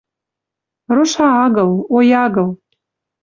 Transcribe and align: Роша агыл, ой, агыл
Роша 0.95 1.27
агыл, 1.45 1.71
ой, 1.95 2.07
агыл 2.25 2.49